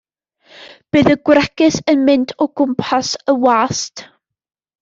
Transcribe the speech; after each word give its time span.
Bydd 0.95 1.11
y 1.15 1.17
gwregys 1.29 1.77
yn 1.93 2.01
mynd 2.07 2.35
o 2.47 2.49
gwmpas 2.61 3.15
y 3.35 3.37
wast. 3.45 4.07